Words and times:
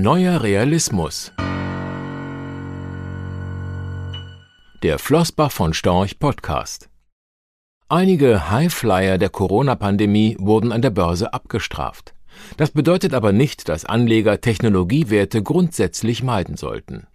Neuer 0.00 0.44
Realismus. 0.44 1.32
Der 4.84 4.96
Flossbach 4.96 5.50
von 5.50 5.74
Storch 5.74 6.20
Podcast. 6.20 6.88
Einige 7.88 8.48
Highflyer 8.48 9.18
der 9.18 9.28
Corona-Pandemie 9.28 10.36
wurden 10.38 10.70
an 10.70 10.82
der 10.82 10.90
Börse 10.90 11.34
abgestraft. 11.34 12.14
Das 12.56 12.70
bedeutet 12.70 13.12
aber 13.12 13.32
nicht, 13.32 13.68
dass 13.68 13.86
Anleger 13.86 14.40
Technologiewerte 14.40 15.42
grundsätzlich 15.42 16.22
meiden 16.22 16.56
sollten. 16.56 17.08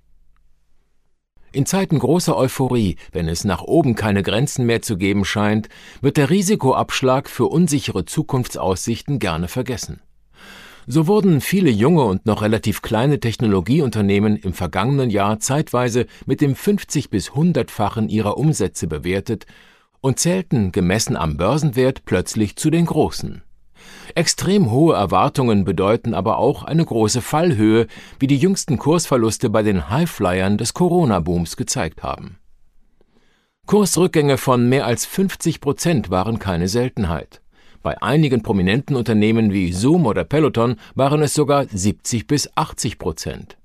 In 1.54 1.66
Zeiten 1.66 2.00
großer 2.00 2.36
Euphorie, 2.36 2.98
wenn 3.14 3.30
es 3.30 3.46
nach 3.46 3.62
oben 3.62 3.96
keine 3.96 4.24
Grenzen 4.24 4.66
mehr 4.66 4.82
zu 4.82 4.98
geben 4.98 5.24
scheint, 5.24 5.70
wird 6.02 6.18
der 6.18 6.30
Risikoabschlag 6.30 7.30
für 7.30 7.46
unsichere 7.46 8.04
Zukunftsaussichten 8.04 9.20
gerne 9.20 9.48
vergessen. 9.48 10.02
So 10.86 11.08
wurden 11.08 11.40
viele 11.40 11.70
junge 11.70 12.04
und 12.04 12.26
noch 12.26 12.42
relativ 12.42 12.82
kleine 12.82 13.20
Technologieunternehmen 13.20 14.36
im 14.36 14.54
vergangenen 14.54 15.10
Jahr 15.10 15.40
zeitweise 15.40 16.08
mit 16.26 16.42
dem 16.42 16.56
50 16.56 17.10
bis 17.10 17.32
100-fachen 17.32 18.10
ihrer 18.10 18.38
Umsätze 18.38 18.88
bewertet 18.88 19.46
und 20.02 20.20
zählten 20.20 20.74
gemessen 20.74 21.16
am 21.16 21.38
Börsenwert 21.38 22.04
plötzlich 22.06 22.58
zu 22.58 22.70
den 22.70 22.86
großen. 22.86 23.44
Extrem 24.16 24.72
hohe 24.72 24.96
Erwartungen 24.96 25.64
bedeuten 25.64 26.14
aber 26.14 26.38
auch 26.38 26.64
eine 26.64 26.86
große 26.86 27.22
Fallhöhe, 27.22 27.88
wie 28.20 28.28
die 28.28 28.38
jüngsten 28.38 28.78
Kursverluste 28.78 29.50
bei 29.50 29.64
den 29.64 29.90
Highflyern 29.90 30.58
des 30.58 30.74
Corona-Booms 30.74 31.56
gezeigt 31.56 32.04
haben. 32.04 32.38
Kursrückgänge 33.66 34.38
von 34.38 34.68
mehr 34.68 34.86
als 34.86 35.06
50 35.06 35.62
Prozent 35.62 36.10
waren 36.10 36.38
keine 36.38 36.68
Seltenheit. 36.68 37.43
Bei 37.84 38.02
einigen 38.02 38.42
prominenten 38.42 38.96
Unternehmen 38.96 39.52
wie 39.52 39.74
Zoom 39.74 40.06
oder 40.06 40.24
Peloton 40.24 40.78
waren 40.96 41.22
es 41.22 41.34
sogar 41.34 41.68
70 41.68 42.28
bis 42.28 42.50
80 42.56 42.98
Prozent. 42.98 43.58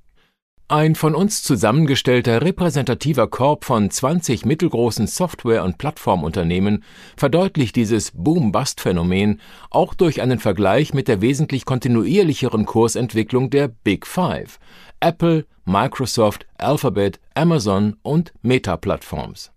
Ein 0.71 0.97
von 0.97 1.15
uns 1.15 1.43
zusammengestellter 1.43 2.43
repräsentativer 2.43 3.29
Korb 3.29 3.65
von 3.65 3.91
20 3.91 4.45
mittelgroßen 4.45 5.07
Software- 5.07 5.65
und 5.65 5.79
Plattformunternehmen 5.79 6.85
verdeutlicht 7.17 7.75
dieses 7.75 8.11
Boom-Bust-Phänomen 8.11 9.41
auch 9.71 9.95
durch 9.95 10.21
einen 10.21 10.41
Vergleich 10.41 10.93
mit 10.93 11.09
der 11.09 11.23
wesentlich 11.23 11.65
kontinuierlicheren 11.65 12.67
Kursentwicklung 12.67 13.49
der 13.49 13.69
Big 13.69 14.07
Five 14.07 14.59
Apple, 15.01 15.47
Microsoft, 15.65 16.45
Alphabet, 16.59 17.21
Amazon 17.35 17.97
und 18.03 18.35
Meta-Plattforms. 18.43 19.53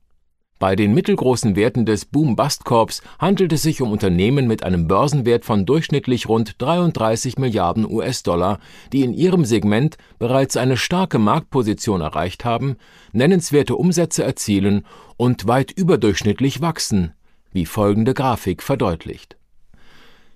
Bei 0.61 0.75
den 0.75 0.93
mittelgroßen 0.93 1.55
Werten 1.55 1.87
des 1.87 2.05
Boom-Bust-Korbs 2.05 3.01
handelt 3.17 3.51
es 3.51 3.63
sich 3.63 3.81
um 3.81 3.91
Unternehmen 3.91 4.47
mit 4.47 4.61
einem 4.61 4.87
Börsenwert 4.87 5.43
von 5.43 5.65
durchschnittlich 5.65 6.29
rund 6.29 6.61
33 6.61 7.39
Milliarden 7.39 7.83
US-Dollar, 7.91 8.59
die 8.93 9.01
in 9.01 9.11
ihrem 9.11 9.43
Segment 9.43 9.97
bereits 10.19 10.57
eine 10.57 10.77
starke 10.77 11.17
Marktposition 11.17 12.01
erreicht 12.01 12.45
haben, 12.45 12.75
nennenswerte 13.11 13.75
Umsätze 13.75 14.23
erzielen 14.23 14.85
und 15.17 15.47
weit 15.47 15.71
überdurchschnittlich 15.71 16.61
wachsen, 16.61 17.15
wie 17.51 17.65
folgende 17.65 18.13
Grafik 18.13 18.61
verdeutlicht 18.61 19.40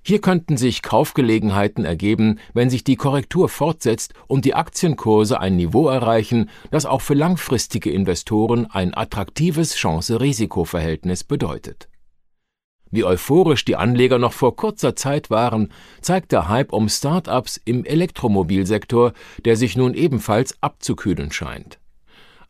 hier 0.08 0.22
könnten 0.22 0.56
sich 0.56 0.84
Kaufgelegenheiten 0.84 1.84
ergeben, 1.84 2.38
wenn 2.54 2.70
sich 2.70 2.84
die 2.84 2.96
Korrektur 2.96 3.50
fortsetzt 3.50 4.14
und 4.28 4.46
die 4.46 4.54
Aktienkurse 4.54 5.40
ein 5.40 5.56
Niveau 5.56 5.88
erreichen, 5.88 6.52
das 6.70 6.86
auch 6.86 7.02
für 7.02 7.16
langfristige 7.16 7.90
Investoren 7.90 8.68
ein 8.70 8.96
attraktives 8.96 9.74
Chance-Risiko-Verhältnis 9.74 11.24
bedeutet. 11.24 11.90
Wie 12.92 13.04
euphorisch 13.04 13.66
die 13.66 13.78
Anleger 13.78 14.20
noch 14.20 14.34
vor 14.34 14.56
kurzer 14.56 14.96
Zeit 14.96 15.32
waren, 15.32 15.74
zeigt 16.02 16.32
der 16.32 16.50
Hype 16.50 16.72
um 16.72 16.88
Start-ups 16.88 17.60
im 17.66 17.84
Elektromobilsektor, 17.84 19.14
der 19.44 19.56
sich 19.56 19.76
nun 19.76 19.96
ebenfalls 19.96 20.62
abzukühlen 20.62 21.32
scheint. 21.32 21.80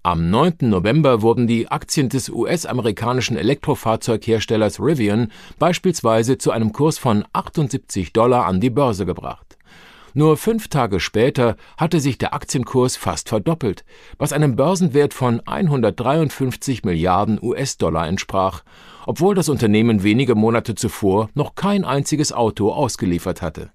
Am 0.05 0.29
9. 0.29 0.57
November 0.69 1.23
wurden 1.23 1.47
die 1.47 1.67
Aktien 1.67 2.09
des 2.09 2.29
US-amerikanischen 2.29 3.37
Elektrofahrzeugherstellers 3.37 4.79
Rivian 4.79 5.31
beispielsweise 5.57 6.37
zu 6.37 6.51
einem 6.51 6.73
Kurs 6.73 6.99
von 6.99 7.25
78 7.33 8.13
Dollar 8.13 8.45
an 8.45 8.61
die 8.61 8.69
Börse 8.69 9.07
gebracht. 9.07 9.57
Nur 10.13 10.37
fünf 10.37 10.67
Tage 10.67 10.99
später 10.99 11.55
hatte 11.75 11.99
sich 11.99 12.19
der 12.19 12.35
Aktienkurs 12.35 12.97
fast 12.97 13.29
verdoppelt, 13.29 13.83
was 14.19 14.31
einem 14.31 14.55
Börsenwert 14.55 15.15
von 15.15 15.39
153 15.39 16.83
Milliarden 16.83 17.39
US-Dollar 17.41 18.07
entsprach, 18.07 18.61
obwohl 19.07 19.33
das 19.33 19.49
Unternehmen 19.49 20.03
wenige 20.03 20.35
Monate 20.35 20.75
zuvor 20.75 21.29
noch 21.33 21.55
kein 21.55 21.83
einziges 21.83 22.31
Auto 22.31 22.71
ausgeliefert 22.71 23.41
hatte. 23.41 23.71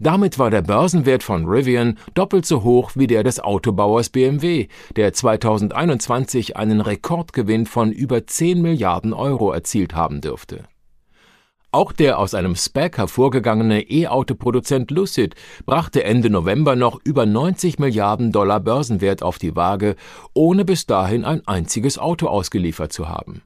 Damit 0.00 0.38
war 0.38 0.50
der 0.50 0.62
Börsenwert 0.62 1.22
von 1.22 1.46
Rivian 1.46 1.98
doppelt 2.14 2.46
so 2.46 2.62
hoch 2.62 2.92
wie 2.94 3.06
der 3.06 3.22
des 3.22 3.40
Autobauers 3.40 4.08
BMW, 4.10 4.68
der 4.96 5.12
2021 5.12 6.56
einen 6.56 6.80
Rekordgewinn 6.80 7.66
von 7.66 7.92
über 7.92 8.26
10 8.26 8.62
Milliarden 8.62 9.12
Euro 9.12 9.52
erzielt 9.52 9.94
haben 9.94 10.20
dürfte. 10.20 10.64
Auch 11.74 11.92
der 11.92 12.18
aus 12.18 12.34
einem 12.34 12.54
SPAC 12.54 12.98
hervorgegangene 12.98 13.90
E-Auto-Produzent 13.90 14.90
Lucid 14.90 15.34
brachte 15.64 16.04
Ende 16.04 16.28
November 16.28 16.76
noch 16.76 17.00
über 17.02 17.24
90 17.24 17.78
Milliarden 17.78 18.30
Dollar 18.30 18.60
Börsenwert 18.60 19.22
auf 19.22 19.38
die 19.38 19.56
Waage, 19.56 19.96
ohne 20.34 20.66
bis 20.66 20.84
dahin 20.84 21.24
ein 21.24 21.46
einziges 21.48 21.98
Auto 21.98 22.26
ausgeliefert 22.26 22.92
zu 22.92 23.08
haben. 23.08 23.40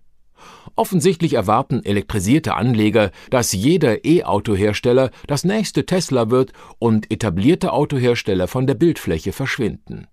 Offensichtlich 0.76 1.32
erwarten 1.32 1.82
elektrisierte 1.84 2.54
Anleger, 2.54 3.10
dass 3.30 3.52
jeder 3.52 4.04
E-Auto-Hersteller 4.04 5.10
das 5.26 5.42
nächste 5.42 5.86
Tesla 5.86 6.30
wird 6.30 6.52
und 6.78 7.10
etablierte 7.10 7.72
Autohersteller 7.72 8.46
von 8.46 8.66
der 8.66 8.74
Bildfläche 8.74 9.32
verschwinden. 9.32 10.06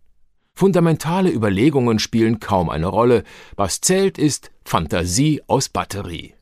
Fundamentale 0.56 1.32
Überlegungen 1.32 2.00
spielen 2.00 2.40
kaum 2.40 2.70
eine 2.70 2.88
Rolle. 2.88 3.24
Was 3.58 3.82
zählt 3.82 4.18
ist 4.18 4.52
Fantasie 4.64 5.42
aus 5.48 5.68
Batterie. 5.68 6.36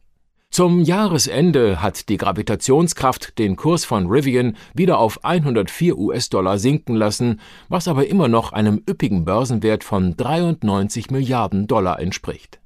Zum 0.52 0.82
Jahresende 0.82 1.82
hat 1.82 2.10
die 2.10 2.18
Gravitationskraft 2.18 3.40
den 3.40 3.56
Kurs 3.56 3.86
von 3.86 4.08
Rivian 4.08 4.58
wieder 4.74 5.00
auf 5.00 5.24
104 5.24 5.98
US-Dollar 5.98 6.60
sinken 6.60 6.94
lassen, 6.94 7.40
was 7.70 7.88
aber 7.88 8.06
immer 8.06 8.28
noch 8.28 8.52
einem 8.52 8.84
üppigen 8.88 9.24
Börsenwert 9.24 9.86
von 9.86 10.16
93 10.18 11.10
Milliarden 11.10 11.68
Dollar 11.68 12.00
entspricht. 12.02 12.61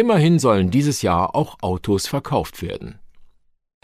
Immerhin 0.00 0.38
sollen 0.38 0.70
dieses 0.70 1.02
Jahr 1.02 1.34
auch 1.34 1.58
Autos 1.60 2.06
verkauft 2.06 2.62
werden. 2.62 2.98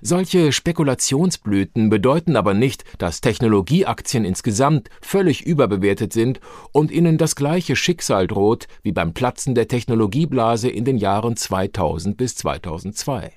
Solche 0.00 0.50
Spekulationsblüten 0.50 1.90
bedeuten 1.90 2.36
aber 2.36 2.54
nicht, 2.54 2.84
dass 2.96 3.20
Technologieaktien 3.20 4.24
insgesamt 4.24 4.88
völlig 5.02 5.44
überbewertet 5.44 6.14
sind 6.14 6.40
und 6.72 6.90
ihnen 6.90 7.18
das 7.18 7.36
gleiche 7.36 7.76
Schicksal 7.76 8.28
droht 8.28 8.66
wie 8.82 8.92
beim 8.92 9.12
Platzen 9.12 9.54
der 9.54 9.68
Technologieblase 9.68 10.70
in 10.70 10.86
den 10.86 10.96
Jahren 10.96 11.36
2000 11.36 12.16
bis 12.16 12.34
2002. 12.36 13.30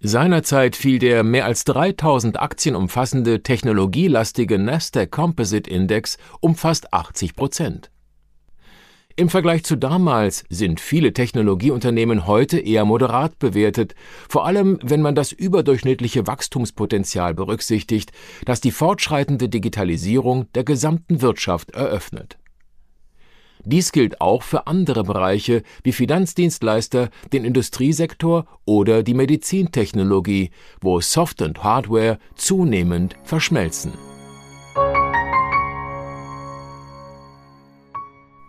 Seinerzeit 0.00 0.76
fiel 0.76 0.98
der 0.98 1.22
mehr 1.22 1.46
als 1.46 1.64
3000 1.64 2.38
Aktien 2.38 2.76
umfassende 2.76 3.42
technologielastige 3.42 4.58
Nasdaq 4.58 5.10
Composite 5.10 5.70
Index 5.70 6.18
um 6.40 6.56
fast 6.56 6.92
80 6.92 7.34
Prozent. 7.34 7.90
Im 9.16 9.28
Vergleich 9.28 9.62
zu 9.62 9.76
damals 9.76 10.44
sind 10.48 10.80
viele 10.80 11.12
Technologieunternehmen 11.12 12.26
heute 12.26 12.58
eher 12.58 12.84
moderat 12.84 13.38
bewertet, 13.38 13.94
vor 14.28 14.44
allem 14.44 14.80
wenn 14.82 15.02
man 15.02 15.14
das 15.14 15.30
überdurchschnittliche 15.30 16.26
Wachstumspotenzial 16.26 17.32
berücksichtigt, 17.32 18.10
das 18.44 18.60
die 18.60 18.72
fortschreitende 18.72 19.48
Digitalisierung 19.48 20.50
der 20.54 20.64
gesamten 20.64 21.22
Wirtschaft 21.22 21.70
eröffnet. 21.70 22.38
Dies 23.64 23.92
gilt 23.92 24.20
auch 24.20 24.42
für 24.42 24.66
andere 24.66 25.04
Bereiche 25.04 25.62
wie 25.84 25.92
Finanzdienstleister, 25.92 27.08
den 27.32 27.44
Industriesektor 27.44 28.46
oder 28.64 29.04
die 29.04 29.14
Medizintechnologie, 29.14 30.50
wo 30.80 31.00
Soft 31.00 31.40
und 31.40 31.62
Hardware 31.62 32.18
zunehmend 32.34 33.14
verschmelzen. 33.22 33.92